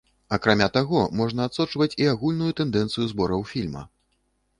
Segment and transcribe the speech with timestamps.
[0.35, 3.85] Акрамя таго, можна адсочваць і агульную тэндэнцыю збораў фільма.